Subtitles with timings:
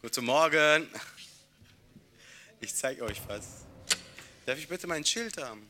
[0.00, 0.88] Guten Morgen.
[2.60, 3.64] Ich zeige euch was.
[4.46, 5.68] Darf ich bitte mein Schild haben?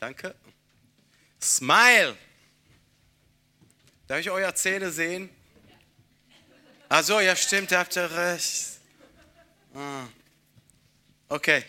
[0.00, 0.34] Danke.
[1.40, 2.16] Smile.
[4.08, 5.30] Darf ich eure Zähne sehen?
[6.88, 8.80] Ach so, ja stimmt, habt ihr recht.
[9.74, 10.08] Ah.
[11.28, 11.64] Okay.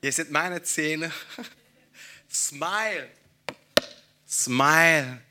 [0.00, 1.12] Hier sind meine Zähne.
[2.28, 3.08] Smile.
[4.26, 5.22] Smile.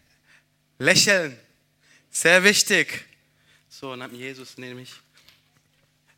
[0.79, 1.37] Lächeln.
[2.13, 3.05] Sehr wichtig.
[3.69, 4.91] So, nach Jesus nehme ich.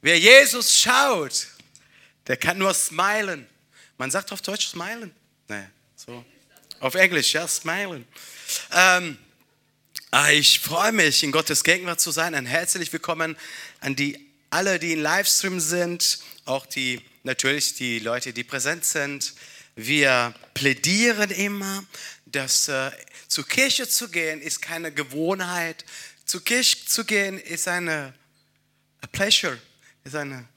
[0.01, 1.47] Wer Jesus schaut,
[2.25, 3.47] der kann nur smilen.
[3.99, 5.13] Man sagt auf Deutsch smilen.
[5.47, 6.25] Nee, so.
[6.79, 8.07] Auf Englisch, ja, smilen.
[8.71, 9.19] Ähm,
[10.09, 12.33] ah, ich freue mich, in Gottes Gegenwart zu sein.
[12.33, 13.37] Ein herzlich willkommen
[13.79, 14.19] an die
[14.49, 19.35] alle, die in Livestream sind, auch die natürlich die Leute, die präsent sind.
[19.75, 21.85] Wir plädieren immer,
[22.35, 22.91] dass äh,
[23.27, 25.85] zur Kirche zu gehen ist keine Gewohnheit.
[26.25, 28.13] Zur Kirche zu gehen ist eine
[29.01, 29.59] a pleasure,
[30.03, 30.47] ist eine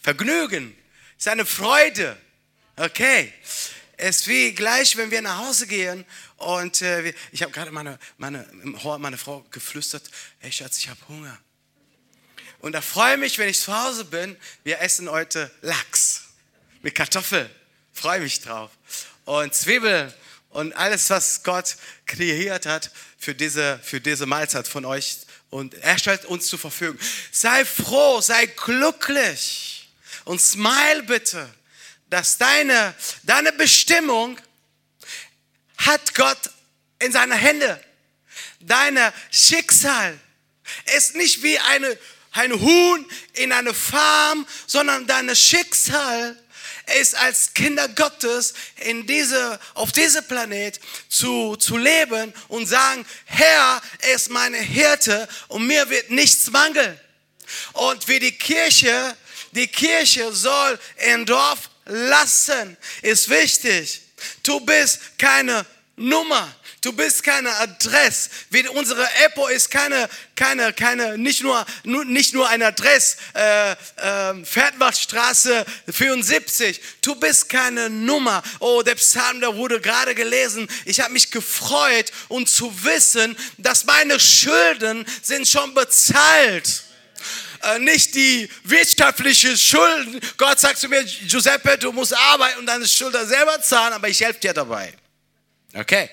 [0.00, 0.76] Vergnügen,
[1.16, 2.16] ist eine Freude.
[2.76, 3.32] Okay.
[3.96, 6.04] Es ist wie gleich, wenn wir nach Hause gehen
[6.36, 8.44] und äh, ich habe gerade meine, meine,
[8.98, 10.10] meine Frau geflüstert,
[10.40, 11.38] hey Schatz, ich habe Hunger.
[12.58, 16.24] Und da freue ich mich, wenn ich zu Hause bin, wir essen heute Lachs
[16.82, 17.48] mit Kartoffeln.
[17.92, 18.72] Freue mich drauf.
[19.24, 20.12] Und Zwiebeln
[20.54, 25.18] und alles, was Gott kreiert hat für diese, für diese Mahlzeit von euch.
[25.50, 26.98] Und er stellt uns zur Verfügung.
[27.32, 29.88] Sei froh, sei glücklich
[30.24, 31.52] und smile bitte,
[32.08, 32.94] dass deine,
[33.24, 34.38] deine Bestimmung
[35.78, 36.50] hat Gott
[37.00, 37.82] in seiner Hände.
[38.60, 40.18] Deine Schicksal
[40.96, 41.98] ist nicht wie eine,
[42.30, 46.40] ein Huhn in einer Farm, sondern deine Schicksal
[47.00, 53.80] ist als Kinder Gottes in diese, auf diesem Planet zu, zu leben und sagen, Herr
[54.14, 56.98] ist meine Hirte und mir wird nichts mangeln.
[57.72, 59.16] Und wie die Kirche,
[59.52, 64.02] die Kirche soll ein Dorf lassen, ist wichtig.
[64.42, 65.66] Du bist keine
[65.96, 66.54] Nummer.
[66.84, 68.28] Du bist keine Adresse.
[68.74, 70.06] Unsere Epo ist keine,
[70.36, 76.82] keine, keine, nicht nur, nicht nur eine Adresse, äh, äh, Feldwachstraße 74.
[77.00, 78.42] Du bist keine Nummer.
[78.60, 80.68] Oh, der Psalm, der wurde gerade gelesen.
[80.84, 86.82] Ich habe mich gefreut und zu wissen, dass meine Schulden sind schon bezahlt
[87.62, 90.20] äh, nicht die wirtschaftlichen Schulden.
[90.36, 94.20] Gott sagt zu mir, Giuseppe, du musst arbeiten und deine Schulden selber zahlen, aber ich
[94.20, 94.92] helfe dir dabei.
[95.72, 96.10] Okay.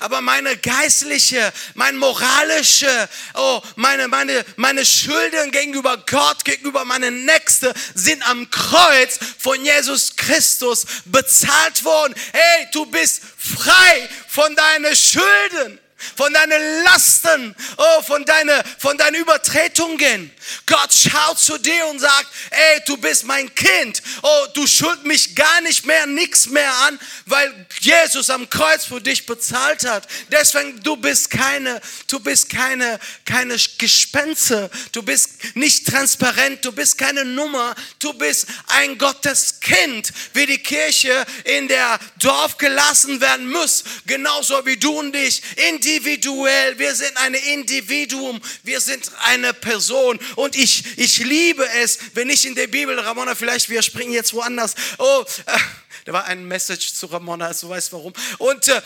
[0.00, 7.72] Aber meine geistliche, mein moralische, oh, meine, meine, meine Schulden gegenüber Gott, gegenüber meinen Nächsten
[7.94, 12.14] sind am Kreuz von Jesus Christus bezahlt worden.
[12.32, 15.80] Hey, du bist frei von deinen Schulden
[16.14, 20.30] von deinen Lasten, oh, von deinen, von deinen Übertretungen.
[20.66, 24.02] Gott schaut zu dir und sagt, ey, du bist mein Kind.
[24.22, 29.00] Oh, du schuld mich gar nicht mehr, nichts mehr an, weil Jesus am Kreuz für
[29.00, 30.06] dich bezahlt hat.
[30.30, 34.70] Deswegen, du bist keine, du bist keine, keine Gespenster.
[34.92, 36.64] Du bist nicht transparent.
[36.64, 37.74] Du bist keine Nummer.
[37.98, 43.84] Du bist ein Gottes Kind, wie die Kirche in der Dorf gelassen werden muss.
[44.06, 46.78] Genauso wie du und ich in individuell.
[46.78, 48.40] Wir sind ein Individuum.
[48.62, 50.18] Wir sind eine Person.
[50.36, 54.32] Und ich, ich liebe es, wenn ich in der Bibel, Ramona, vielleicht wir springen jetzt
[54.32, 54.74] woanders.
[54.98, 55.58] Oh, äh,
[56.04, 58.12] da war ein Message zu Ramona, du weißt warum.
[58.38, 58.80] Und äh,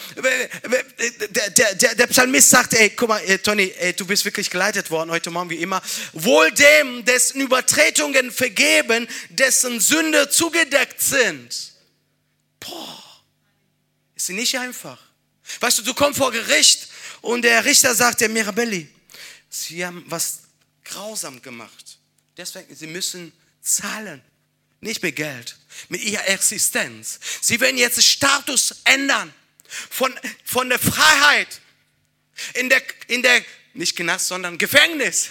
[1.30, 4.48] der, der, der, der Psalmist sagt, ey, guck mal, ey, Tony, ey, du bist wirklich
[4.48, 5.82] geleitet worden heute Morgen wie immer.
[6.12, 11.72] Wohl dem, dessen Übertretungen vergeben, dessen Sünde zugedeckt sind.
[12.60, 13.02] Boah,
[14.14, 14.98] ist nicht einfach.
[15.58, 16.89] Weißt du, du kommst vor Gericht
[17.20, 18.88] und der Richter sagt, der Mirabelli,
[19.48, 20.40] Sie haben was
[20.84, 21.98] grausam gemacht.
[22.36, 24.22] Deswegen, Sie müssen zahlen.
[24.82, 25.58] Nicht mit Geld,
[25.88, 27.20] mit Ihrer Existenz.
[27.42, 29.34] Sie werden jetzt den Status ändern.
[29.68, 30.12] Von,
[30.44, 31.60] von der Freiheit
[32.54, 33.44] in der, in der,
[33.74, 35.30] nicht Knast, sondern Gefängnis.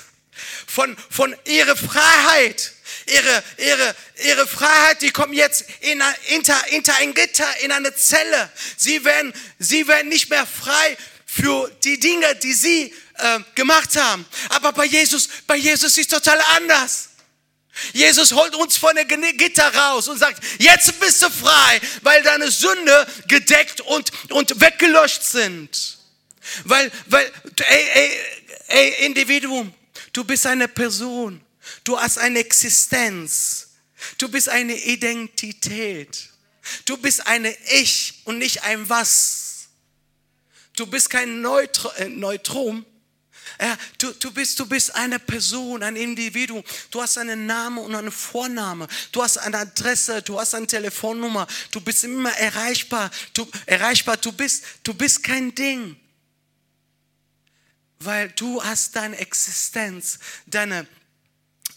[0.67, 2.73] Von, von ihrer Freiheit
[3.07, 8.49] ihre, ihre, ihre Freiheit, die kommt jetzt in, hinter, hinter ein Gitter, in eine Zelle.
[8.77, 10.97] Sie werden, sie werden nicht mehr frei
[11.31, 14.25] für die Dinge, die sie äh, gemacht haben.
[14.49, 17.09] Aber bei Jesus, bei Jesus ist total anders.
[17.93, 22.49] Jesus holt uns von der Gitter raus und sagt, jetzt bist du frei, weil deine
[22.49, 25.99] Sünde gedeckt und, und weggelöscht sind.
[26.63, 28.19] Weil, weil, ey, ey,
[28.67, 29.71] ey, Individuum,
[30.11, 31.39] du bist eine Person.
[31.83, 33.67] Du hast eine Existenz.
[34.17, 36.29] Du bist eine Identität.
[36.85, 39.48] Du bist eine Ich und nicht ein Was.
[40.79, 46.63] Du bist kein Neutr äh, Ja, du, du, bist, du bist eine Person, ein Individuum.
[46.89, 48.87] Du hast einen Namen und einen Vorname.
[49.11, 51.47] Du hast eine Adresse, du hast eine Telefonnummer.
[51.71, 53.11] Du bist immer erreichbar.
[53.33, 54.15] Du, erreichbar.
[54.15, 55.97] Du, bist, du bist kein Ding.
[57.99, 60.87] Weil du hast deine Existenz, deine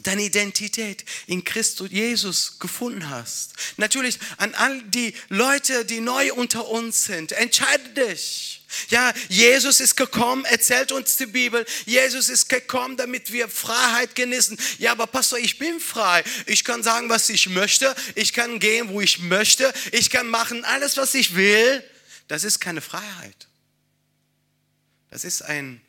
[0.03, 3.53] deine Identität in Christus Jesus gefunden hast.
[3.77, 8.63] Natürlich an all die Leute, die neu unter uns sind, entscheide dich.
[8.89, 11.67] Ja, Jesus ist gekommen, erzählt uns die Bibel.
[11.85, 14.59] Jesus ist gekommen, damit wir Freiheit genießen.
[14.79, 16.25] Ja, aber Pastor, ich bin frei.
[16.47, 17.95] Ich kann sagen, was ich möchte.
[18.15, 19.73] Ich kann gehen, wo ich möchte.
[19.93, 21.85] Ich kann machen alles, was ich will.
[22.29, 23.49] Das ist keine Freiheit.
[25.11, 25.83] Das ist ein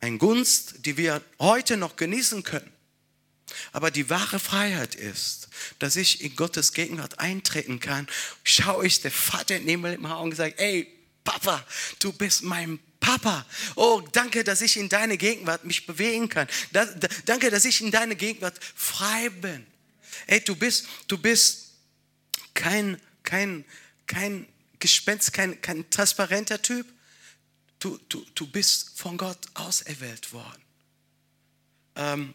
[0.00, 2.70] ein Gunst, die wir heute noch genießen können.
[3.72, 5.48] Aber die wahre Freiheit ist,
[5.78, 8.06] dass ich in Gottes Gegenwart eintreten kann.
[8.44, 10.88] Schau ich der Vater in den Himmel und sage, ey,
[11.24, 11.64] Papa,
[11.98, 13.44] du bist mein Papa.
[13.76, 16.48] Oh, danke, dass ich in deine Gegenwart mich bewegen kann.
[16.72, 19.66] Da, da, danke, dass ich in deine Gegenwart frei bin.
[20.26, 21.72] Ey, du bist, du bist
[22.54, 23.64] kein, kein,
[24.06, 24.46] kein
[24.78, 26.86] Gespenst, kein, kein transparenter Typ.
[27.80, 30.62] Du, du, du bist von Gott auserwählt worden.
[31.96, 32.34] Ähm,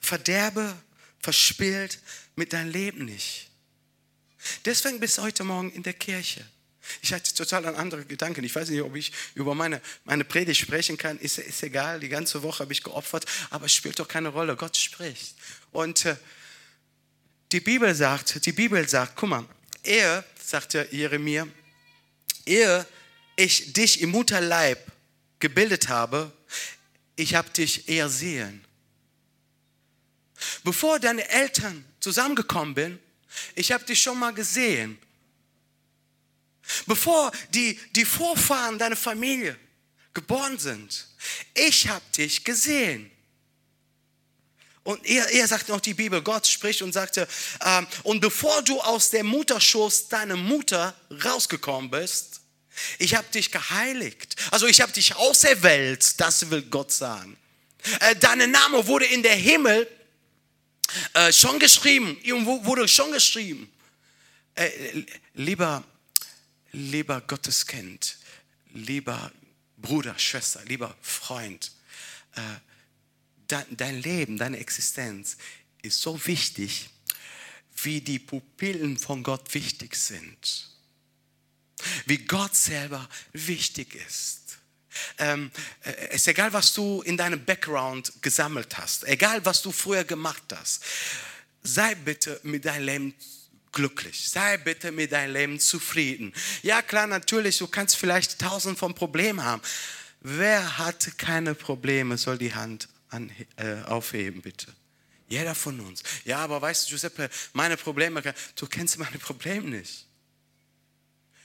[0.00, 0.76] verderbe,
[1.20, 2.00] verspielt
[2.36, 3.48] mit deinem Leben nicht.
[4.64, 6.44] Deswegen bist du heute Morgen in der Kirche.
[7.00, 8.44] Ich hatte total an andere Gedanken.
[8.44, 11.18] Ich weiß nicht, ob ich über meine, meine Predigt sprechen kann.
[11.18, 14.56] Ist, ist egal, die ganze Woche habe ich geopfert, aber es spielt doch keine Rolle.
[14.56, 15.36] Gott spricht.
[15.72, 16.16] Und äh,
[17.52, 19.46] die Bibel sagt, die Bibel sagt, guck mal,
[19.82, 21.46] er, sagt Jeremia,
[22.44, 22.86] er
[23.36, 24.78] ich dich im Mutterleib
[25.38, 26.32] gebildet habe,
[27.16, 28.64] ich habe dich eher sehen.
[30.62, 32.98] Bevor deine Eltern zusammengekommen sind,
[33.54, 34.98] ich habe dich schon mal gesehen.
[36.86, 39.58] Bevor die, die Vorfahren deiner Familie
[40.12, 41.08] geboren sind,
[41.54, 43.10] ich habe dich gesehen.
[44.82, 47.26] Und er, er sagt noch die Bibel, Gott spricht und sagte,
[47.64, 50.94] ähm, und bevor du aus der Mutterschoß deiner Mutter
[51.24, 52.40] rausgekommen bist,
[52.98, 54.36] ich habe dich geheiligt.
[54.50, 57.36] Also ich habe dich auserwählt, das will Gott sagen.
[58.00, 59.88] Äh, dein Name wurde in der Himmel
[61.14, 62.16] äh, schon geschrieben,
[62.64, 63.70] wurde schon geschrieben.
[64.54, 64.70] Äh,
[65.34, 65.84] lieber,
[66.72, 68.16] lieber Gotteskind,
[68.72, 69.32] lieber
[69.76, 71.72] Bruder, Schwester, lieber Freund,
[73.48, 75.36] dein Leben, deine Existenz
[75.82, 76.88] ist so wichtig,
[77.82, 80.73] wie die Pupillen von Gott wichtig sind
[82.06, 84.58] wie Gott selber wichtig ist.
[85.18, 85.50] Ähm,
[85.82, 90.04] es äh, ist egal, was du in deinem Background gesammelt hast, egal, was du früher
[90.04, 90.84] gemacht hast.
[91.62, 93.14] Sei bitte mit deinem Leben
[93.72, 94.28] glücklich.
[94.28, 96.32] Sei bitte mit deinem Leben zufrieden.
[96.62, 99.62] Ja, klar, natürlich, du kannst vielleicht tausend von Problemen haben.
[100.20, 104.68] Wer hat keine Probleme, soll die Hand an, äh, aufheben, bitte.
[105.28, 106.02] Jeder von uns.
[106.24, 108.22] Ja, aber weißt du, Giuseppe, meine Probleme,
[108.56, 110.06] du kennst meine Probleme nicht.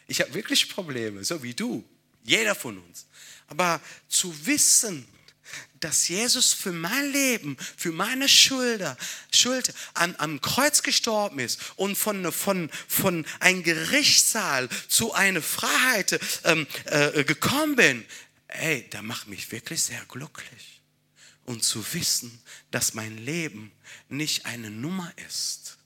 [0.10, 1.88] Ich habe wirklich Probleme, so wie du,
[2.24, 3.06] jeder von uns.
[3.48, 5.08] Aber zu wissen,
[5.80, 8.84] dass Jesus für mein Leben, für meine Schuld,
[9.32, 16.20] Schuld an, am Kreuz gestorben ist und von, von, von einem Gerichtssaal zu einer Freiheit
[16.44, 18.06] ähm, äh, gekommen bin,
[18.48, 20.82] ey, da macht mich wirklich sehr glücklich.
[21.46, 22.42] Und zu wissen,
[22.72, 23.72] dass mein Leben
[24.08, 25.79] nicht eine Nummer ist,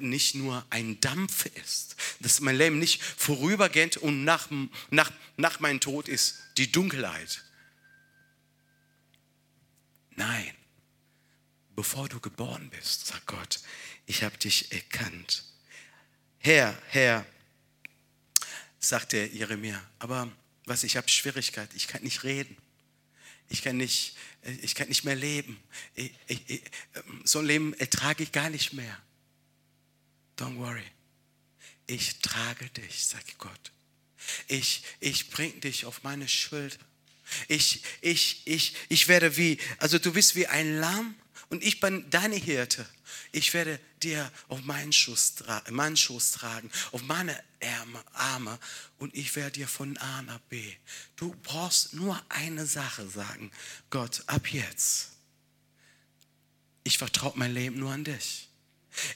[0.00, 4.48] nicht nur ein Dampf ist, dass mein Leben nicht vorübergehend und nach,
[4.90, 7.44] nach, nach meinem Tod ist die Dunkelheit.
[10.16, 10.54] Nein,
[11.74, 13.60] bevor du geboren bist, sagt Gott,
[14.06, 15.44] ich habe dich erkannt.
[16.38, 17.24] Herr, Herr,
[18.78, 20.30] sagt der Jeremia, aber
[20.66, 22.56] was, ich habe Schwierigkeit, ich kann nicht reden.
[23.48, 24.16] Ich kann nicht,
[24.62, 25.60] ich kann nicht mehr leben.
[25.94, 26.62] Ich, ich,
[27.24, 28.96] so ein Leben ertrage ich gar nicht mehr.
[30.40, 30.82] Don't worry.
[31.86, 33.72] Ich trage dich, sagt Gott.
[34.48, 36.78] Ich, ich bring dich auf meine Schulter.
[37.46, 41.14] Ich, ich, ich, ich werde wie, also du bist wie ein Lamm
[41.50, 42.86] und ich bin deine Hirte.
[43.32, 45.34] Ich werde dir auf meinen Schoß,
[45.70, 47.38] meinen Schoß tragen, auf meine
[48.14, 48.58] Arme
[48.98, 50.72] und ich werde dir von A nach B.
[51.16, 53.50] Du brauchst nur eine Sache sagen,
[53.90, 55.10] Gott, ab jetzt.
[56.82, 58.49] Ich vertraue mein Leben nur an dich.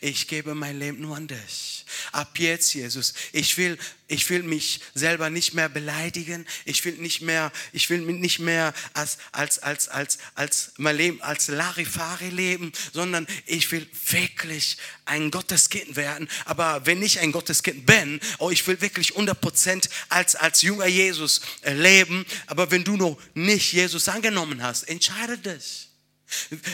[0.01, 1.85] Ich gebe mein Leben nur an dich.
[2.13, 6.47] Ab jetzt, Jesus, ich will, ich will mich selber nicht mehr beleidigen.
[6.65, 11.23] Ich will nicht mehr, ich will nicht mehr als, als, als, als, als mein Leben
[11.23, 16.29] als Larifari leben, sondern ich will wirklich ein Gotteskind werden.
[16.45, 21.41] Aber wenn ich ein Gotteskind bin, oh, ich will wirklich 100% als, als junger Jesus
[21.65, 22.25] leben.
[22.47, 25.89] Aber wenn du noch nicht Jesus angenommen hast, entscheide dich.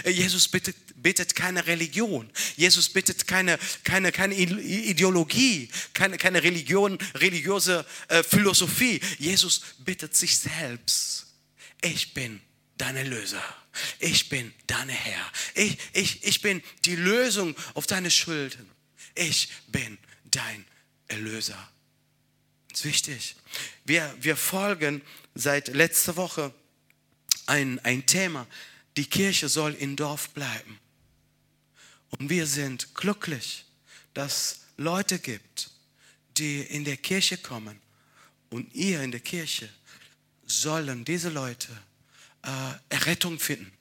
[0.05, 2.31] Jesus bittet, bittet keine Religion.
[2.57, 9.00] Jesus bittet keine, keine, keine Ideologie, keine, keine Religion, religiöse äh, Philosophie.
[9.19, 11.26] Jesus bittet sich selbst.
[11.83, 12.40] Ich bin
[12.76, 13.43] dein Erlöser.
[13.99, 15.33] Ich bin dein Herr.
[15.55, 18.69] Ich, ich, ich bin die Lösung auf deine Schulden.
[19.14, 19.99] Ich bin
[20.31, 20.64] dein
[21.09, 21.71] Erlöser.
[22.69, 23.37] Das ist wichtig.
[23.85, 25.02] Wir, wir folgen
[25.35, 26.55] seit letzter Woche
[27.47, 28.47] ein, ein Thema,
[29.00, 30.78] die Kirche soll im Dorf bleiben.
[32.11, 33.64] Und wir sind glücklich,
[34.12, 35.71] dass Leute gibt,
[36.37, 37.80] die in der Kirche kommen.
[38.50, 39.71] Und ihr in der Kirche
[40.45, 41.69] sollen diese Leute
[42.42, 42.50] äh,
[42.95, 43.73] Errettung finden.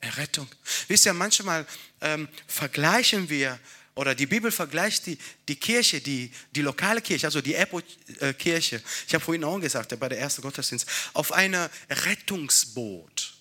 [0.00, 0.48] Errettung.
[0.88, 1.64] Wisst ihr, manchmal
[2.00, 3.60] ähm, vergleichen wir,
[3.94, 9.14] oder die Bibel vergleicht die, die Kirche, die, die lokale Kirche, also die Epo-Kirche, ich
[9.14, 13.33] habe vorhin auch gesagt, bei der ersten Gottesdienst, auf eine Rettungsboot.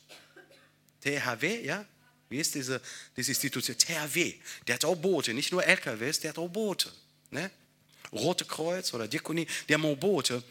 [1.03, 1.85] THW, ja?
[2.29, 2.81] Wie ist diese,
[3.15, 3.77] diese Institution?
[3.77, 4.33] THW.
[4.67, 6.91] Der hat auch Boote, nicht nur LKWs, der hat auch Boote.
[7.29, 7.51] Ne?
[8.11, 10.43] Rote Kreuz oder Diakonie, die haben auch Boote.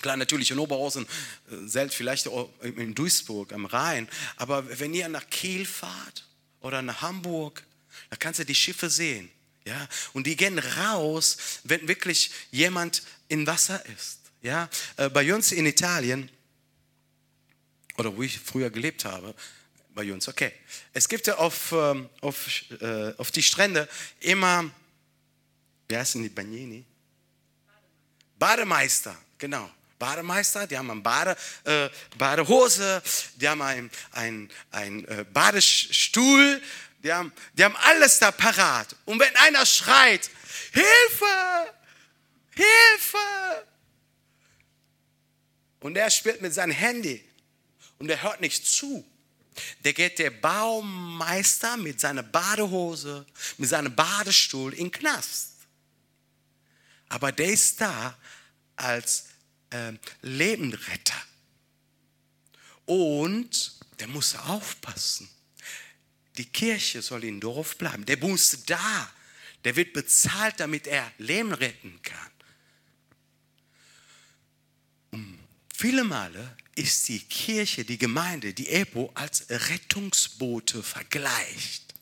[0.00, 1.06] Klar, natürlich in Oberhausen,
[1.50, 4.08] äh, selbst vielleicht auch in Duisburg am Rhein.
[4.36, 6.26] Aber wenn ihr nach Kiel fahrt
[6.60, 7.62] oder nach Hamburg,
[8.10, 9.30] da kannst du die Schiffe sehen.
[9.64, 9.88] Ja?
[10.12, 14.20] Und die gehen raus, wenn wirklich jemand in Wasser ist.
[14.42, 14.68] Ja?
[14.96, 16.30] Äh, bei uns in Italien,
[17.96, 19.34] oder wo ich früher gelebt habe,
[19.94, 20.28] bei uns.
[20.28, 20.52] Okay.
[20.92, 22.46] Es gibt ja auf, ähm, auf,
[22.80, 23.88] äh, auf die Strände
[24.20, 24.70] immer,
[25.88, 26.84] wie heißen die Bagnini?
[28.38, 29.70] Bademeister, genau.
[29.98, 33.02] Bademeister, die haben eine Bade, äh, Badehose,
[33.36, 36.60] die haben einen ein, ein, äh, Badestuhl,
[37.02, 38.96] die haben, die haben alles da parat.
[39.04, 40.28] Und wenn einer schreit,
[40.72, 41.74] Hilfe,
[42.50, 43.66] Hilfe,
[45.80, 47.22] und er spielt mit seinem Handy
[47.98, 49.06] und er hört nicht zu,
[49.84, 53.26] der geht der Baumeister mit seiner Badehose,
[53.58, 55.52] mit seinem Badestuhl in den Knast.
[57.08, 58.16] Aber der ist da
[58.76, 59.26] als
[59.70, 59.92] äh,
[60.22, 61.22] Lebenretter.
[62.86, 65.28] Und der muss aufpassen.
[66.36, 68.04] Die Kirche soll im Dorf bleiben.
[68.04, 69.10] Der muss da.
[69.62, 72.30] Der wird bezahlt, damit er Leben retten kann.
[75.12, 75.38] Und
[75.72, 81.94] viele Male ist die Kirche, die Gemeinde, die EPO als Rettungsboote vergleicht.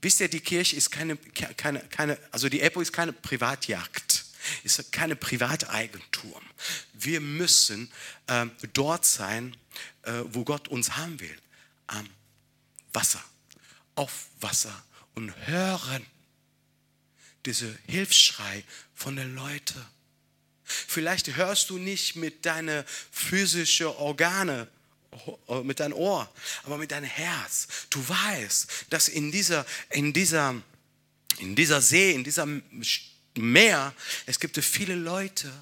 [0.00, 4.24] Wisst ihr, die Kirche ist keine, keine, keine also die EPO ist keine Privatjagd,
[4.62, 6.40] ist keine Privateigentum.
[6.92, 7.90] Wir müssen
[8.26, 9.56] äh, dort sein,
[10.02, 11.36] äh, wo Gott uns haben will,
[11.88, 12.08] am
[12.92, 13.24] Wasser,
[13.94, 16.06] auf Wasser und hören
[17.46, 18.64] diese Hilfsschrei
[18.94, 19.84] von den Leuten
[20.66, 24.68] Vielleicht hörst du nicht mit deinen physischen Organe,
[25.48, 26.30] äh, mit deinem Ohr,
[26.64, 27.68] aber mit deinem Herz.
[27.90, 30.54] Du weißt, dass in dieser, in dieser,
[31.38, 32.62] in dieser See, in diesem
[33.34, 33.94] Meer,
[34.26, 35.52] es gibt viele Leute,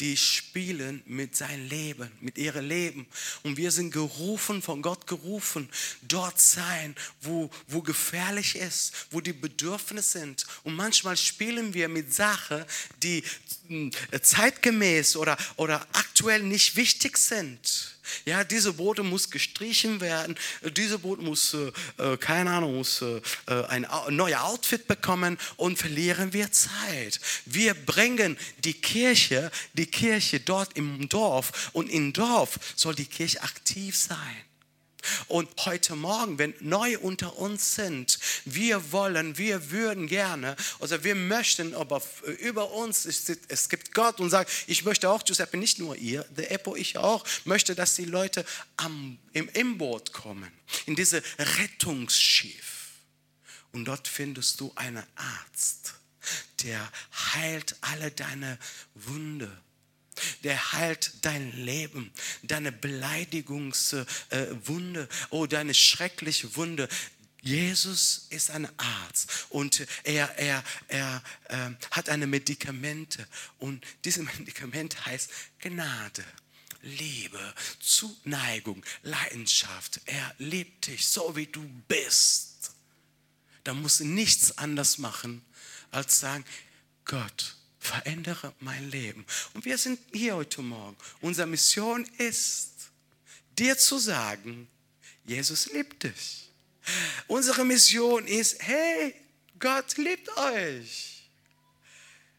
[0.00, 3.06] die spielen mit seinem Leben, mit ihrem Leben.
[3.42, 5.68] Und wir sind gerufen, von Gott gerufen,
[6.02, 10.46] dort sein, wo, wo gefährlich ist, wo die Bedürfnisse sind.
[10.62, 12.64] Und manchmal spielen wir mit Sachen,
[13.02, 13.24] die
[13.66, 13.90] hm,
[14.22, 17.97] zeitgemäß oder, oder aktuell nicht wichtig sind.
[18.24, 20.36] Ja, diese Boote muss gestrichen werden,
[20.76, 21.72] diese Boot muss, äh,
[22.02, 27.20] äh keine Ahnung, muss äh, äh ein neues Outfit bekommen und verlieren wir Zeit.
[27.44, 33.42] Wir bringen die Kirche, die Kirche dort im Dorf und im Dorf soll die Kirche
[33.42, 34.47] aktiv sein.
[35.26, 41.14] Und heute Morgen, wenn neu unter uns sind, wir wollen, wir würden gerne, also wir
[41.14, 42.02] möchten, aber
[42.38, 46.50] über uns, es gibt Gott und sagt, ich möchte auch, Giuseppe, nicht nur ihr, der
[46.50, 48.44] Epo, ich auch, möchte, dass die Leute
[48.76, 50.50] am, im, im Boot kommen,
[50.86, 52.78] in diese Rettungsschiff.
[53.72, 55.94] Und dort findest du einen Arzt,
[56.62, 56.90] der
[57.34, 58.58] heilt alle deine
[58.94, 59.50] Wunde
[60.44, 66.88] der heilt dein Leben, deine Beleidigungswunde, äh, oh, deine schreckliche Wunde.
[67.40, 73.26] Jesus ist ein Arzt und er, er, er äh, hat eine Medikamente
[73.58, 76.24] und dieses Medikament heißt Gnade.
[76.82, 80.00] Liebe, Zuneigung, Leidenschaft.
[80.06, 82.72] Er liebt dich so, wie du bist.
[83.64, 85.44] dann musst du nichts anders machen,
[85.90, 86.44] als sagen,
[87.04, 87.57] Gott,
[87.88, 89.24] verändere mein Leben.
[89.54, 90.96] Und wir sind hier heute Morgen.
[91.20, 92.70] Unsere Mission ist,
[93.58, 94.68] dir zu sagen,
[95.24, 96.50] Jesus liebt dich.
[97.26, 99.14] Unsere Mission ist, hey,
[99.58, 101.30] Gott liebt euch.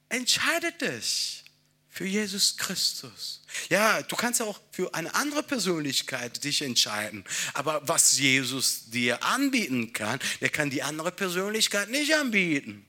[0.09, 1.43] Entscheidet dich
[1.89, 3.41] für Jesus Christus.
[3.69, 7.25] Ja, du kannst auch für eine andere Persönlichkeit dich entscheiden.
[7.53, 12.85] Aber was Jesus dir anbieten kann, der kann die andere Persönlichkeit nicht anbieten.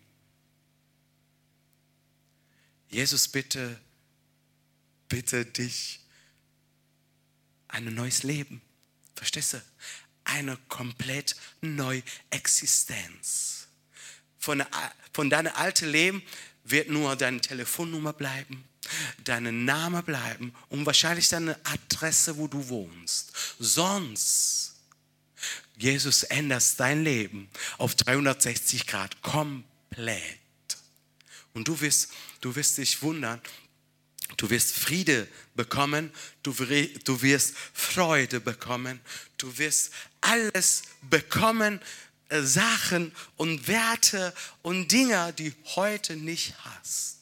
[2.91, 3.81] Jesus, bitte,
[5.09, 6.01] bitte dich,
[7.69, 8.61] ein neues Leben.
[9.15, 9.63] Verstehst du?
[10.25, 13.69] Eine komplett neue Existenz.
[14.39, 14.65] Von,
[15.13, 16.23] von deinem alten Leben
[16.65, 18.65] wird nur deine Telefonnummer bleiben,
[19.25, 23.33] dein Name bleiben und wahrscheinlich deine Adresse, wo du wohnst.
[23.59, 24.75] Sonst,
[25.77, 30.39] Jesus ändert dein Leben auf 360 Grad komplett.
[31.55, 33.41] Und du wirst, du wirst dich wundern,
[34.37, 39.01] du wirst Friede bekommen, du, du wirst Freude bekommen,
[39.39, 41.81] du wirst alles bekommen,
[42.29, 47.19] äh, Sachen und Werte und Dinge, die heute nicht hast.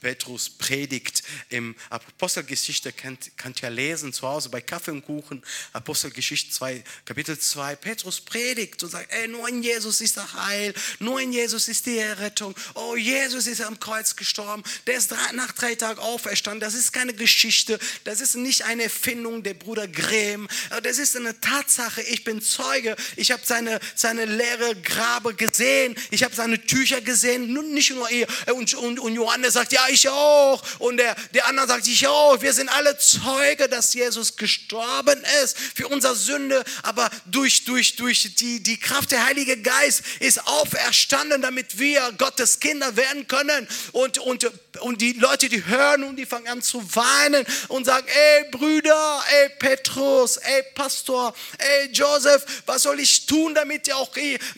[0.00, 6.52] Petrus predigt im Apostelgeschichte, könnt, könnt ihr lesen zu Hause bei Kaffee und Kuchen, Apostelgeschichte
[6.52, 7.76] 2, Kapitel 2.
[7.76, 11.86] Petrus predigt und sagt, ey, nur in Jesus ist der Heil, nur in Jesus ist
[11.86, 12.54] die Errettung.
[12.74, 16.60] Oh, Jesus ist am Kreuz gestorben, der ist nach drei Tagen auferstanden.
[16.60, 20.48] Das ist keine Geschichte, das ist nicht eine Erfindung der Bruder Grimm,
[20.82, 22.02] das ist eine Tatsache.
[22.02, 27.52] Ich bin Zeuge, ich habe seine, seine leere Grabe gesehen, ich habe seine Tücher gesehen,
[27.72, 28.26] nicht nur ihr.
[28.54, 30.62] Und, und, und Johannes sagt, ja, ich auch.
[30.78, 32.40] Und der, der andere sagt, ich auch.
[32.40, 36.64] Wir sind alle Zeuge, dass Jesus gestorben ist für unsere Sünde.
[36.82, 42.60] Aber durch, durch, durch die, die Kraft der Heilige Geist ist auferstanden, damit wir Gottes
[42.60, 43.66] Kinder werden können.
[43.92, 48.06] Und, und, und die Leute, die hören und die fangen an zu weinen und sagen,
[48.08, 54.10] ey Brüder, ey Petrus, ey Pastor, ey Joseph, was soll ich tun, damit, auch,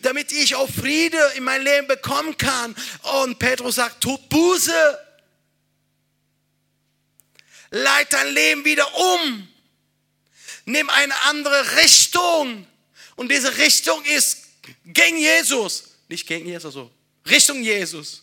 [0.03, 2.75] damit ich auch Friede in mein Leben bekommen kann?
[3.23, 4.99] Und Petrus sagt, tut Buße
[7.71, 9.49] Leit dein Leben wieder um.
[10.65, 12.67] Nimm eine andere Richtung.
[13.17, 14.39] Und diese Richtung ist
[14.85, 15.97] gegen Jesus.
[16.09, 16.91] Nicht gegen Jesus, so.
[17.27, 18.23] Richtung Jesus.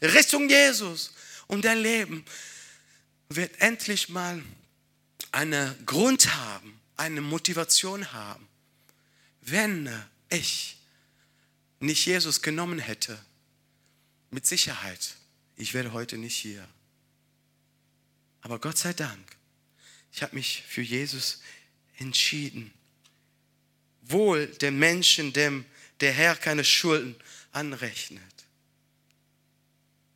[0.00, 1.12] Richtung Jesus.
[1.46, 2.24] Und dein Leben
[3.28, 4.42] wird endlich mal
[5.32, 8.46] einen Grund haben, eine Motivation haben.
[9.40, 9.90] Wenn
[10.28, 10.76] ich
[11.80, 13.18] nicht Jesus genommen hätte,
[14.30, 15.16] mit Sicherheit,
[15.56, 16.66] ich wäre heute nicht hier.
[18.42, 19.36] Aber Gott sei Dank,
[20.12, 21.40] ich habe mich für Jesus
[21.96, 22.72] entschieden.
[24.02, 25.64] Wohl dem Menschen, dem
[26.00, 27.16] der Herr keine Schulden
[27.52, 28.22] anrechnet.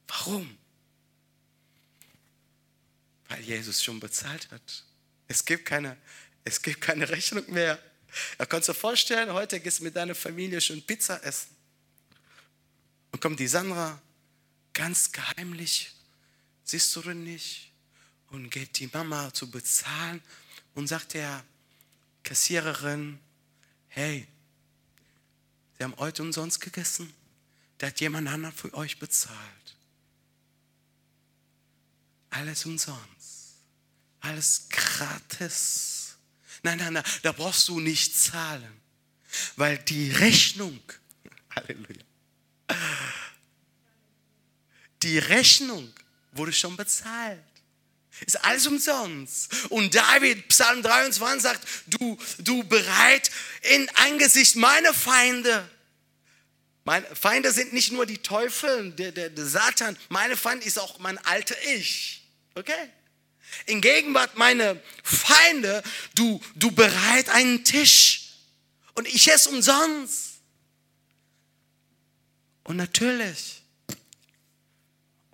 [0.09, 0.59] Warum?
[3.29, 4.85] Weil Jesus schon bezahlt hat.
[5.29, 5.97] Es gibt keine,
[6.45, 7.81] es gibt keine Rechnung mehr.
[8.39, 11.55] Da kannst du dir vorstellen, heute gehst du mit deiner Familie schon Pizza essen.
[13.13, 14.01] Und kommt die Sandra
[14.73, 15.93] ganz geheimlich,
[16.65, 17.73] siehst du denn nicht?
[18.31, 20.23] Und geht die Mama zu bezahlen
[20.75, 21.45] und sagt der
[22.23, 23.19] Kassiererin,
[23.89, 24.27] hey,
[25.77, 27.13] Sie haben heute umsonst gegessen,
[27.79, 29.77] da hat jemand anderen für euch bezahlt.
[32.31, 33.57] Alles umsonst,
[34.21, 36.17] alles gratis.
[36.63, 38.81] Nein, nein, nein, da brauchst du nicht zahlen,
[39.57, 40.81] weil die Rechnung,
[41.55, 42.03] Halleluja,
[45.03, 45.93] die Rechnung
[46.33, 47.43] wurde schon bezahlt.
[48.25, 49.67] Ist alles umsonst.
[49.69, 53.31] Und David, Psalm 23, sagt, du, du bereit
[53.63, 55.69] in Angesicht meiner Feinde.
[56.85, 59.99] Meine Feinde sind nicht nur die Teufel, der, der, der Satan.
[60.09, 62.23] Meine Feind ist auch mein alter Ich.
[62.55, 62.91] Okay?
[63.67, 65.83] In Gegenwart meiner Feinde,
[66.15, 68.31] du, du bereit einen Tisch.
[68.95, 70.37] Und ich esse umsonst.
[72.65, 73.63] Und natürlich,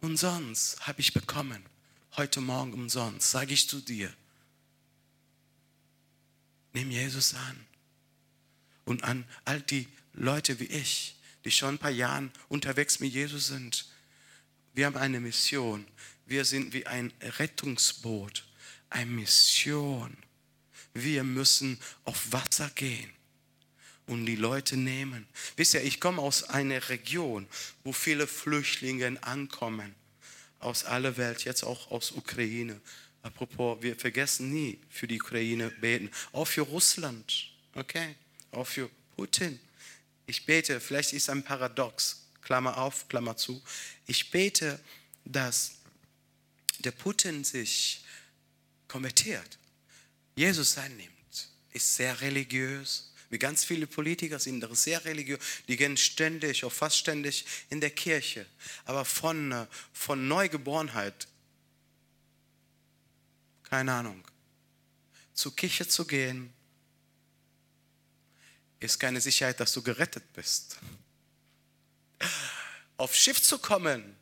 [0.01, 1.65] umsonst habe ich bekommen
[2.17, 4.13] heute Morgen umsonst, sage ich zu dir.
[6.73, 7.67] Nimm Jesus an.
[8.85, 13.49] Und an all die Leute wie ich, die schon ein paar Jahre unterwegs mit Jesus
[13.49, 13.87] sind.
[14.75, 15.87] Wir haben eine Mission.
[16.27, 18.45] Wir sind wie ein Rettungsboot.
[18.91, 20.17] Eine Mission.
[20.95, 23.11] Wir müssen auf Wasser gehen
[24.07, 25.27] und die Leute nehmen.
[25.57, 27.47] Wisst ihr, ich komme aus einer Region,
[27.85, 29.95] wo viele Flüchtlinge ankommen
[30.63, 32.81] aus aller Welt, jetzt auch aus Ukraine.
[33.23, 38.17] Apropos, wir vergessen nie für die Ukraine beten, auch für Russland, okay,
[38.51, 39.61] auch für Putin.
[40.27, 43.63] ich bete, vielleicht ist ein Paradox, Klammer auf, Klammer zu.
[44.07, 44.81] Ich bete,
[45.25, 45.73] dass
[46.81, 48.05] der Putin sich
[48.89, 49.59] konvertiert,
[50.35, 56.67] Jesus annimmt, ist sehr religiös, wie ganz viele Politiker sind sehr religiös, die gehen ständig,
[56.67, 58.45] auch fast ständig in der Kirche.
[58.85, 61.27] Aber von, von Neugeborenheit,
[63.63, 64.23] keine Ahnung,
[65.33, 66.53] zur Kirche zu gehen,
[68.81, 70.77] ist keine Sicherheit, dass du gerettet bist.
[72.99, 74.15] Auf Schiff zu kommen,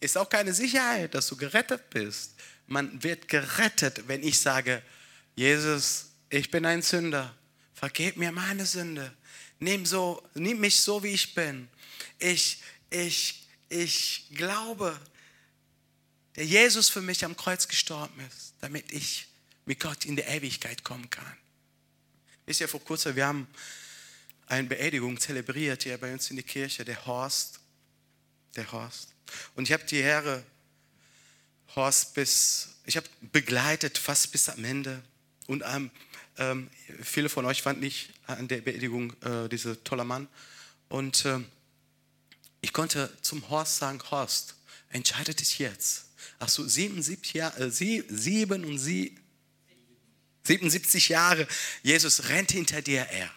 [0.00, 2.34] ist auch keine Sicherheit, dass du gerettet bist.
[2.66, 4.82] Man wird gerettet, wenn ich sage,
[5.36, 7.36] Jesus, ich bin ein Sünder,
[7.84, 9.14] vergib mir meine Sünde,
[9.58, 11.68] nimm, so, nimm mich so, wie ich bin.
[12.18, 14.98] Ich, ich, ich glaube,
[16.34, 19.28] der Jesus für mich am Kreuz gestorben ist, damit ich
[19.66, 21.36] mit Gott in die Ewigkeit kommen kann.
[22.46, 23.46] Wisst ihr, vor kurzem, wir haben
[24.46, 27.60] eine Beerdigung zelebriert hier bei uns in der Kirche, der Horst.
[28.56, 29.10] Der Horst.
[29.56, 30.42] Und ich habe die Herre
[31.76, 35.02] Horst bis, ich habe begleitet fast bis am Ende.
[35.46, 35.90] Und ähm,
[36.38, 36.70] ähm,
[37.02, 40.28] viele von euch waren nicht an der Beerdigung äh, dieser tolle Mann.
[40.88, 41.38] Und äh,
[42.60, 44.54] ich konnte zum Horst sagen, Horst,
[44.90, 46.06] entscheidet dich jetzt.
[46.38, 49.12] Ach so, 77 Jahre, äh, 77,
[50.44, 51.46] 77 Jahre,
[51.82, 53.30] Jesus rennt hinter dir her.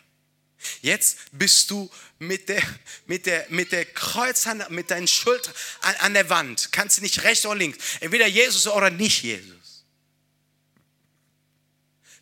[0.81, 2.63] Jetzt bist du mit der,
[3.05, 6.71] mit der, mit der Kreuzhand, mit deinen Schultern an, an der Wand.
[6.71, 7.77] Kannst du nicht rechts oder links.
[7.99, 9.66] Entweder Jesus oder nicht Jesus.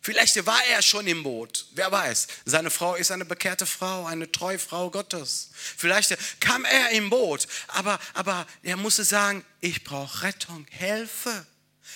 [0.06, 2.28] Vielleicht war er schon im Boot, wer weiß.
[2.44, 5.50] Seine Frau ist eine bekehrte Frau, eine treue Frau Gottes.
[5.52, 11.44] Vielleicht kam er im Boot, aber, aber er musste sagen, ich brauche Rettung, Hilfe.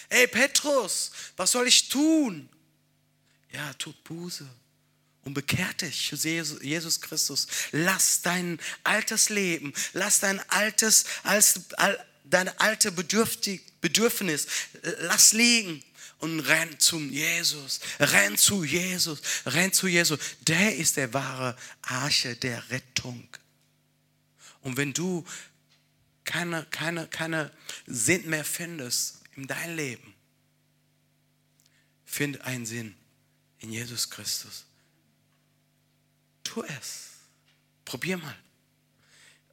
[0.09, 2.49] Ey Petrus, was soll ich tun?
[3.53, 4.45] Ja, tut Buße
[5.23, 7.47] und bekehr dich zu Jesus Christus.
[7.71, 11.05] Lass dein altes Leben, lass dein altes,
[12.25, 14.49] deine alte Bedürfnis,
[14.99, 15.85] lass liegen
[16.21, 20.19] und renn zum Jesus, renn zu Jesus, renn zu Jesus.
[20.43, 23.27] Der ist der wahre Arche der Rettung.
[24.61, 25.25] Und wenn du
[26.25, 27.51] keine, keine, keine
[27.87, 30.15] Sinn mehr findest in deinem Leben,
[32.05, 32.95] find einen Sinn
[33.61, 34.67] in Jesus Christus.
[36.45, 37.09] Tu es.
[37.85, 38.37] Probier mal.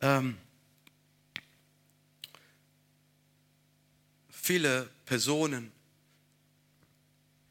[0.01, 0.38] Ähm,
[4.30, 5.71] viele Personen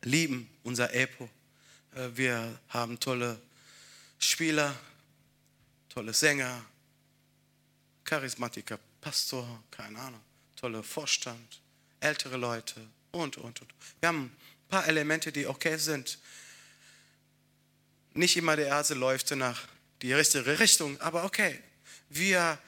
[0.07, 1.29] lieben unser Epo.
[1.95, 3.41] Äh, wir haben tolle
[4.19, 4.75] Spieler,
[5.89, 6.65] tolle Sänger,
[8.05, 10.21] Charismatiker, Pastor, keine Ahnung,
[10.55, 11.61] tolle Vorstand,
[12.01, 13.75] ältere Leute und, und, und.
[14.01, 16.19] Wir haben ein paar Elemente, die okay sind.
[18.15, 19.67] Nicht immer der Erste läuft nach
[20.03, 21.61] die richtige Richtung, aber okay.
[22.09, 22.59] Wir,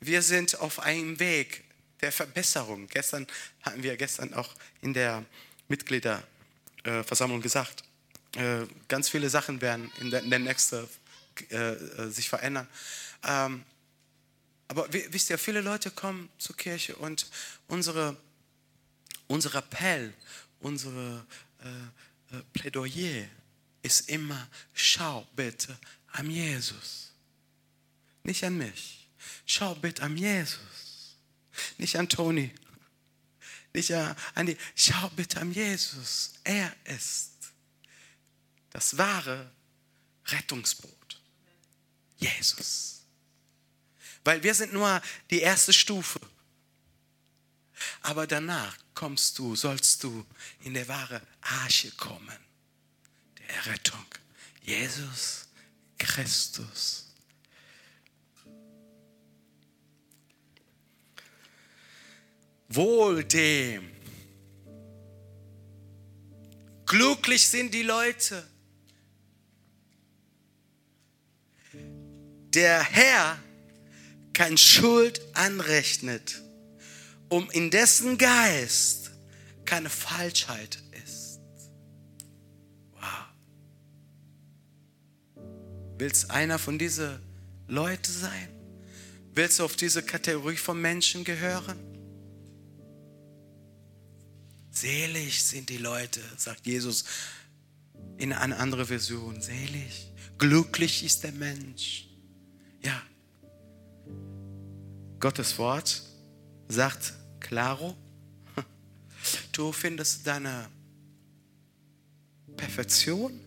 [0.00, 1.64] wir sind auf einem Weg
[2.00, 2.86] der Verbesserung.
[2.86, 3.26] Gestern
[3.62, 5.24] hatten wir gestern auch in der
[6.84, 7.82] Mitgliederversammlung gesagt,
[8.36, 10.86] äh, ganz viele Sachen werden in der, in der nächsten
[11.50, 12.68] äh, äh, sich verändern.
[13.26, 13.64] Ähm,
[14.68, 17.26] aber wisst ihr, viele Leute kommen zur Kirche und
[17.68, 18.16] unsere,
[19.28, 20.12] unser Appell,
[20.60, 21.24] unsere
[21.60, 23.26] äh, Plädoyer
[23.82, 25.78] ist immer, schau bitte
[26.12, 27.12] an Jesus.
[28.22, 29.06] Nicht an mich.
[29.44, 31.16] Schau bitte an Jesus.
[31.76, 32.50] Nicht an Toni.
[33.74, 34.56] Nicht an die.
[34.76, 36.34] Schau bitte an Jesus.
[36.44, 37.32] Er ist
[38.70, 39.50] das wahre
[40.26, 41.20] Rettungsboot.
[42.16, 43.02] Jesus.
[44.22, 46.20] Weil wir sind nur die erste Stufe.
[48.02, 50.24] Aber danach kommst du, sollst du
[50.60, 52.38] in der wahre Arche kommen.
[53.48, 54.06] Errettung.
[54.62, 55.48] Jesus
[55.98, 57.03] Christus.
[62.74, 63.90] Wohl dem.
[66.86, 68.46] Glücklich sind die Leute.
[72.54, 73.38] Der Herr
[74.32, 76.42] kann Schuld anrechnet,
[77.28, 79.10] um in dessen Geist
[79.64, 80.84] keine Falschheit
[85.96, 87.18] Willst einer von diesen
[87.68, 88.48] Leuten sein?
[89.32, 91.93] Willst du auf diese Kategorie von Menschen gehören?
[94.74, 97.04] Selig sind die Leute, sagt Jesus
[98.18, 99.40] in einer anderen Version.
[99.40, 102.08] Selig, glücklich ist der Mensch.
[102.82, 103.00] Ja,
[105.20, 106.02] Gottes Wort
[106.68, 107.96] sagt klaro,
[109.52, 110.68] du findest deine
[112.56, 113.40] Perfektion,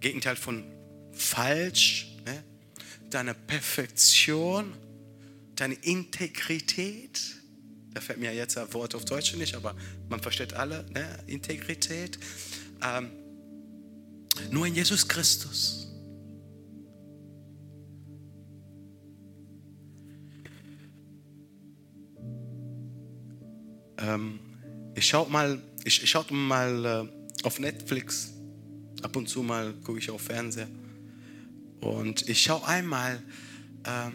[0.00, 0.64] Gegenteil von
[1.12, 2.06] falsch,
[3.10, 4.72] deine Perfektion,
[5.56, 7.41] deine Integrität.
[7.94, 9.74] Da fällt mir jetzt ein Wort auf Deutsch nicht, aber
[10.08, 11.18] man versteht alle, ne?
[11.26, 12.18] Integrität.
[12.82, 13.10] Ähm,
[14.50, 15.88] nur in Jesus Christus.
[23.98, 24.40] Ähm,
[24.94, 28.32] ich schaue mal, ich, ich schaue mal äh, auf Netflix.
[29.02, 30.68] Ab und zu mal gucke ich auf Fernseher.
[31.80, 33.22] Und ich schaue einmal
[33.84, 34.12] ähm,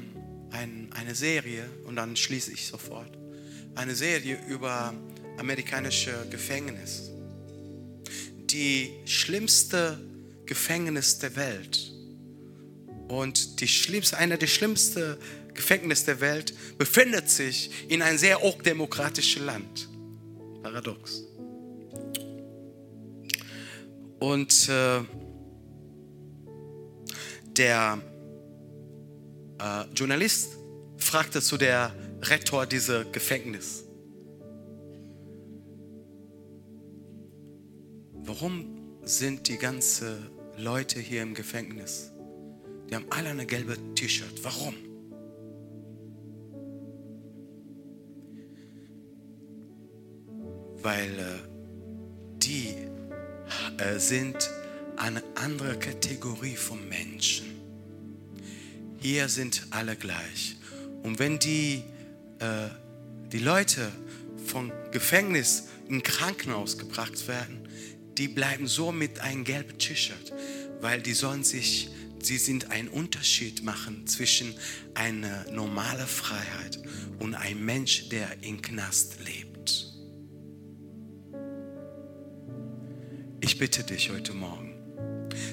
[0.51, 3.16] ein, eine Serie und dann schließe ich sofort.
[3.77, 4.91] Eine Serie über
[5.37, 7.11] amerikanische Gefängnis.
[8.49, 9.99] Die schlimmste
[10.47, 11.91] Gefängnis der Welt.
[13.07, 15.17] Und die schlimmste, einer der schlimmsten
[15.53, 19.87] Gefängnis der Welt befindet sich in einem sehr hochdemokratischen Land.
[20.63, 21.21] Paradox.
[24.17, 25.01] Und äh,
[27.55, 28.01] der
[29.59, 30.57] äh, Journalist
[30.97, 33.83] fragte zu der Rektor dieser Gefängnis,
[38.13, 42.11] warum sind die ganzen Leute hier im Gefängnis?
[42.89, 44.43] Die haben alle eine gelbe T-Shirt.
[44.43, 44.73] Warum?
[50.81, 51.47] Weil äh,
[52.37, 52.75] die
[53.77, 54.49] äh, sind
[54.95, 57.45] eine andere Kategorie von Menschen.
[58.99, 60.57] Hier sind alle gleich.
[61.03, 61.83] Und wenn die,
[62.39, 62.69] äh,
[63.31, 63.91] die Leute
[64.45, 67.67] vom Gefängnis in Krankenhaus gebracht werden,
[68.17, 70.33] die bleiben so mit einem gelben T-Shirt,
[70.81, 71.89] weil die sollen sich,
[72.21, 74.55] sie sind ein Unterschied machen zwischen
[74.93, 76.79] einer normalen Freiheit
[77.19, 79.93] und einem Mensch, der im Knast lebt.
[83.39, 84.73] Ich bitte dich heute Morgen,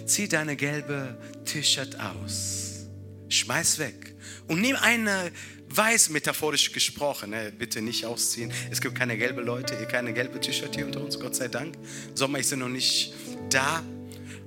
[0.07, 2.87] zieh deine gelbe T-Shirt aus,
[3.29, 4.15] schmeiß weg
[4.49, 5.31] und nimm eine
[5.77, 7.53] weiß metaphorisch gesprochen, ne?
[7.57, 8.53] bitte nicht ausziehen.
[8.71, 11.77] Es gibt keine gelbe Leute, keine gelbe T-Shirt hier unter uns, Gott sei Dank.
[12.15, 13.13] Sommer ist ja noch nicht
[13.51, 13.83] da.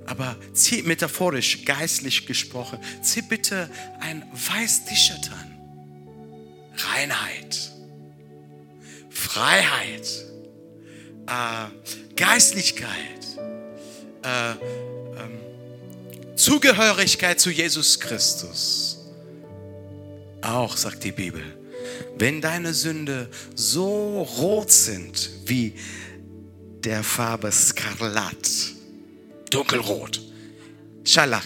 [0.06, 3.68] Aber zieh metaphorisch, geistlich gesprochen, zieh bitte
[4.00, 5.54] ein weiß T-Shirt an.
[6.94, 7.72] Reinheit,
[9.10, 10.08] Freiheit,
[11.26, 12.88] äh, Geistlichkeit,
[14.22, 18.87] äh, ähm, Zugehörigkeit zu Jesus Christus.
[20.48, 21.42] Auch, sagt die Bibel,
[22.16, 25.74] wenn deine Sünde so rot sind wie
[26.82, 28.72] der Farbe Skarlat,
[29.50, 30.22] dunkelrot,
[31.04, 31.44] Scharlach,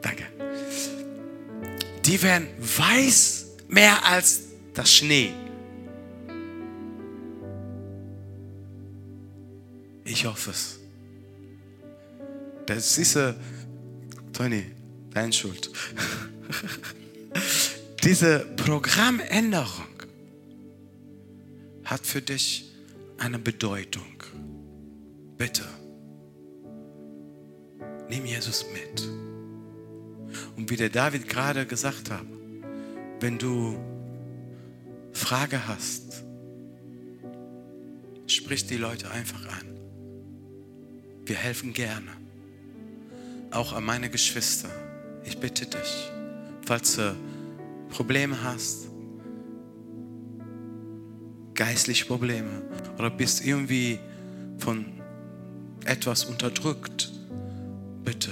[0.00, 0.24] danke,
[2.04, 4.40] die werden weiß mehr als
[4.74, 5.32] das Schnee.
[10.04, 10.80] Ich hoffe es.
[12.66, 13.34] Das ist, äh,
[14.32, 14.64] Tony,
[15.12, 15.70] deine Schuld.
[18.04, 19.86] Diese Programmänderung
[21.84, 22.72] hat für dich
[23.18, 24.22] eine Bedeutung.
[25.38, 25.64] Bitte,
[28.08, 29.08] nimm Jesus mit.
[30.56, 32.24] Und wie der David gerade gesagt hat,
[33.20, 33.78] wenn du
[35.12, 36.24] Frage hast,
[38.26, 39.80] sprich die Leute einfach an.
[41.24, 42.10] Wir helfen gerne.
[43.50, 44.70] Auch an meine Geschwister.
[45.24, 46.10] Ich bitte dich,
[46.72, 47.14] falls du
[47.90, 48.88] Probleme hast,
[51.52, 52.62] geistliche Probleme
[52.98, 53.98] oder bist irgendwie
[54.56, 54.86] von
[55.84, 57.12] etwas unterdrückt,
[58.02, 58.30] bitte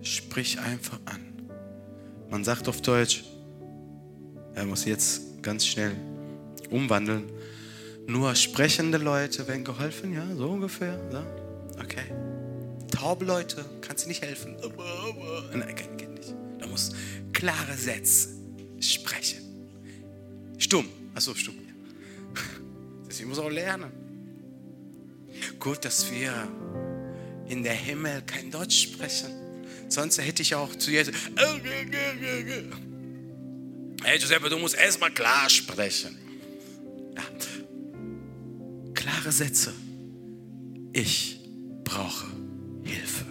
[0.00, 1.20] sprich einfach an.
[2.30, 3.24] Man sagt auf Deutsch,
[4.54, 5.94] er muss jetzt ganz schnell
[6.70, 7.24] umwandeln.
[8.06, 10.98] Nur sprechende Leute werden geholfen, ja, so ungefähr.
[11.12, 11.22] Ja?
[11.78, 12.10] Okay.
[12.90, 14.56] Taube Leute kannst du nicht helfen.
[15.52, 16.34] Nein, geht nicht.
[16.58, 16.92] Da muss
[17.34, 18.28] klare Sätze
[18.80, 19.40] sprechen.
[20.56, 20.88] Stumm.
[21.14, 21.56] Achso, stumm.
[23.10, 23.92] Ich muss auch lernen.
[25.58, 26.48] Gut, dass wir
[27.48, 29.30] in der Himmel kein Deutsch sprechen.
[29.88, 31.14] Sonst hätte ich auch zu Jesus.
[34.02, 36.16] Hey Giuseppe, du musst erstmal klar sprechen.
[37.16, 37.22] Ja.
[38.94, 39.72] Klare Sätze.
[40.92, 41.40] Ich
[41.84, 42.26] brauche
[42.84, 43.24] Hilfe.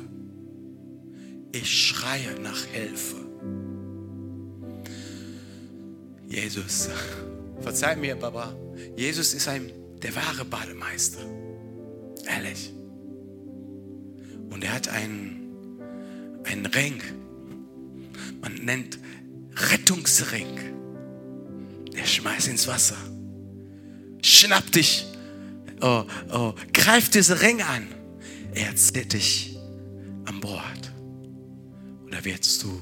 [1.51, 3.17] Ich schreie nach Hilfe.
[6.33, 6.89] Jesus,
[7.61, 8.55] verzeih mir, Baba.
[8.97, 11.19] Jesus ist ein, der wahre Bademeister.
[12.25, 12.73] Ehrlich.
[14.49, 15.77] Und er hat einen,
[16.43, 16.99] einen Ring.
[18.41, 18.97] Man nennt
[19.71, 20.57] Rettungsring.
[21.93, 22.97] Er schmeißt ins Wasser.
[24.23, 25.05] Schnapp dich.
[25.81, 27.87] Oh, oh, greif diesen Ring an.
[28.55, 29.55] Er zählt dich
[30.25, 30.91] an Bord.
[32.07, 32.81] Oder wirst du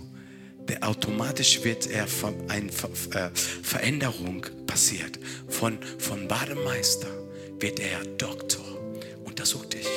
[0.71, 2.07] der automatisch wird er
[2.47, 5.19] eine Veränderung passiert.
[5.49, 7.09] Von, von Bademeister
[7.59, 8.63] wird er Doktor.
[9.25, 9.87] Untersucht dich.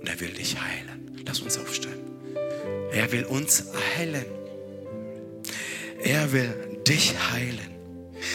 [0.00, 1.22] Und er will dich heilen.
[1.26, 1.98] Lass uns aufstehen.
[2.92, 3.64] Er will uns
[3.96, 4.26] heilen.
[6.02, 7.74] Er will dich heilen.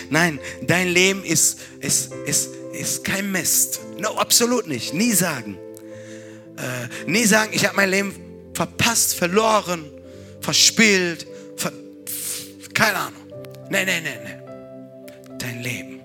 [0.09, 3.81] Nein, dein Leben ist, ist, ist, ist kein Mist.
[3.99, 4.95] No, absolut nicht.
[4.95, 5.59] Nie sagen.
[6.57, 9.83] Äh, nie sagen, ich habe mein Leben verpasst, verloren,
[10.41, 11.71] verspielt, ver
[12.73, 13.21] keine Ahnung.
[13.69, 15.37] Nein, nein, nein, nein.
[15.37, 15.99] Dein Leben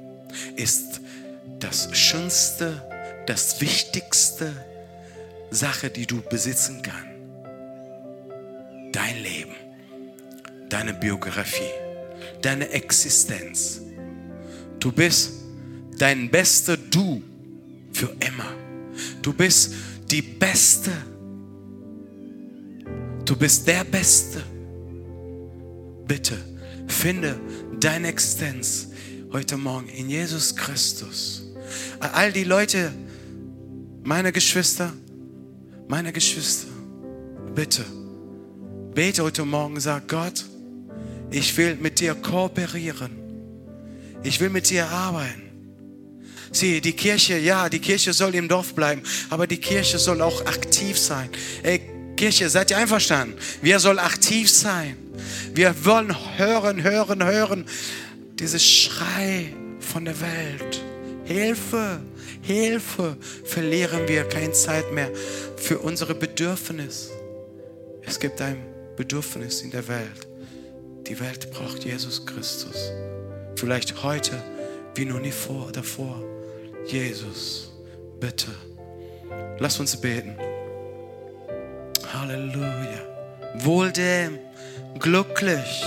[0.57, 1.01] ist
[1.59, 2.83] das Schönste,
[3.27, 4.53] das Wichtigste
[5.51, 7.09] Sache, die du besitzen kannst.
[8.93, 9.55] Dein Leben,
[10.69, 11.73] deine Biografie,
[12.43, 13.81] deine Existenz.
[14.79, 15.33] Du bist
[15.99, 17.23] dein bester Du
[17.93, 18.53] für immer.
[19.23, 19.75] Du bist
[20.11, 20.93] die Beste.
[23.29, 24.43] Du bist der Beste.
[26.07, 26.35] Bitte
[26.87, 27.39] finde
[27.79, 28.89] deine Existenz
[29.31, 31.43] heute Morgen in Jesus Christus.
[32.01, 32.91] All die Leute,
[34.03, 34.95] meine Geschwister,
[35.89, 36.69] meine Geschwister,
[37.55, 37.85] bitte,
[38.95, 40.47] bete heute Morgen, sag Gott,
[41.31, 43.11] ich will mit dir kooperieren.
[44.23, 45.43] Ich will mit dir arbeiten.
[46.51, 50.47] Sieh, die Kirche, ja, die Kirche soll im Dorf bleiben, aber die Kirche soll auch
[50.47, 51.29] aktiv sein.
[51.63, 53.39] Ey, Kirche, seid ihr einverstanden?
[53.63, 54.97] Wir sollen aktiv sein.
[55.55, 57.65] Wir wollen hören, hören, hören.
[58.35, 60.83] Dieses Schrei von der Welt.
[61.25, 62.01] Hilfe,
[62.43, 63.17] Hilfe.
[63.45, 65.13] Verlieren wir keine Zeit mehr
[65.57, 67.13] für unsere Bedürfnisse.
[68.03, 70.27] Es gibt ein Bedürfnis in der Welt.
[71.07, 72.91] Die Welt braucht Jesus Christus.
[73.55, 74.43] Vielleicht heute
[74.97, 76.21] wie noch nie vor, davor.
[76.85, 77.71] Jesus,
[78.19, 78.49] bitte,
[79.61, 80.37] lass uns beten.
[82.13, 83.03] Halleluja.
[83.61, 84.39] Wohl dem,
[84.99, 85.85] glücklich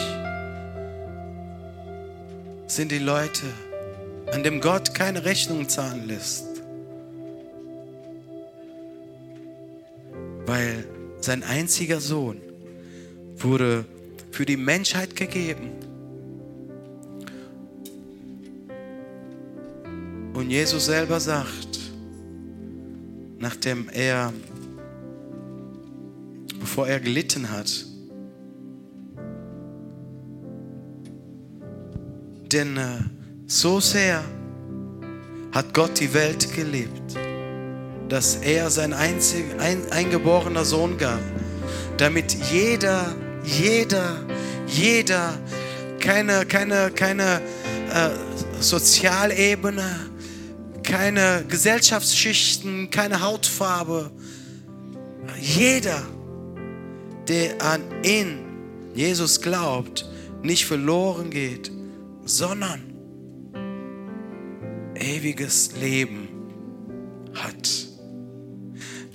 [2.67, 3.45] sind die Leute,
[4.31, 6.45] an dem Gott keine Rechnung zahlen lässt.
[10.45, 10.85] Weil
[11.19, 12.41] sein einziger Sohn
[13.37, 13.85] wurde
[14.31, 15.71] für die Menschheit gegeben.
[20.33, 21.79] Und Jesus selber sagt,
[23.37, 24.33] nachdem er,
[26.71, 27.69] bevor er gelitten hat,
[32.49, 32.99] denn äh,
[33.45, 34.23] so sehr
[35.51, 37.17] hat Gott die Welt geliebt,
[38.07, 41.19] dass er sein einzig, ein, eingeborener Sohn gab,
[41.97, 44.15] damit jeder, jeder,
[44.65, 45.37] jeder,
[45.99, 47.41] keine, keine, keine
[47.93, 50.09] äh, Sozialebene,
[50.83, 54.09] keine Gesellschaftsschichten, keine Hautfarbe.
[55.37, 56.01] Jeder,
[57.27, 58.39] der an ihn,
[58.93, 60.09] Jesus glaubt,
[60.43, 61.71] nicht verloren geht,
[62.25, 62.81] sondern
[64.95, 66.27] ewiges Leben
[67.33, 67.87] hat.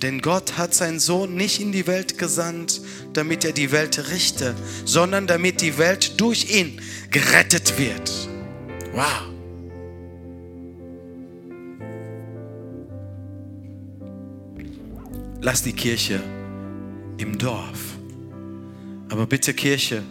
[0.01, 2.81] Denn Gott hat seinen Sohn nicht in die Welt gesandt,
[3.13, 4.53] damit er die Welt richte,
[4.85, 8.11] sondern damit die Welt durch ihn gerettet wird.
[8.93, 9.33] Wow.
[15.41, 16.21] Lass die Kirche
[17.17, 17.96] im Dorf.
[19.09, 20.03] Aber bitte Kirche,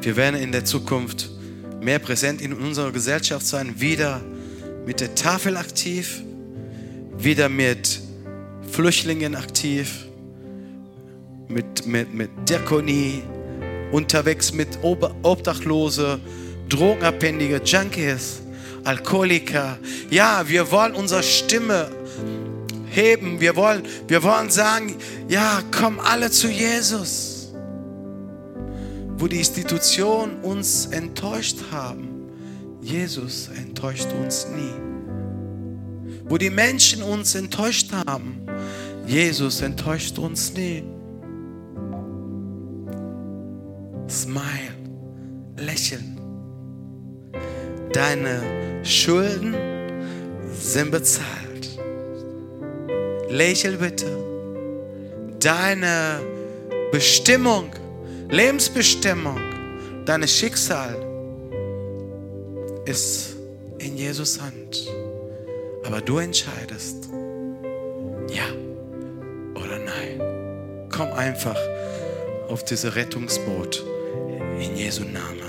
[0.00, 1.28] wir werden in der Zukunft
[1.80, 4.20] mehr präsent in unserer Gesellschaft sein, wieder
[4.86, 6.22] mit der Tafel aktiv,
[7.18, 8.00] wieder mit
[8.70, 10.06] Flüchtlingen aktiv,
[11.48, 13.22] mit, mit, mit Diakonie,
[13.92, 16.20] unterwegs mit Obdachlose,
[16.68, 18.40] Drogenabhängige, Junkies,
[18.84, 19.78] Alkoholiker.
[20.10, 21.90] Ja, wir wollen unsere Stimme
[22.90, 23.40] heben.
[23.40, 24.96] Wir wollen, wir wollen sagen,
[25.28, 27.37] ja, komm alle zu Jesus.
[29.18, 32.30] Wo die Institutionen uns enttäuscht haben,
[32.80, 34.72] Jesus enttäuscht uns nie.
[36.28, 38.40] Wo die Menschen uns enttäuscht haben,
[39.06, 40.84] Jesus enttäuscht uns nie.
[44.08, 44.74] Smile,
[45.56, 46.20] lächeln.
[47.92, 48.40] Deine
[48.84, 49.54] Schulden
[50.52, 51.78] sind bezahlt.
[53.28, 54.06] Lächel bitte.
[55.40, 56.20] Deine
[56.92, 57.70] Bestimmung,
[58.30, 59.40] Lebensbestimmung,
[60.04, 60.94] dein Schicksal
[62.84, 63.36] ist
[63.78, 64.86] in Jesus Hand.
[65.84, 67.08] Aber du entscheidest,
[68.30, 68.44] ja
[69.54, 70.88] oder nein.
[70.94, 71.56] Komm einfach
[72.48, 73.82] auf dieses Rettungsboot
[74.60, 75.47] in Jesu Namen.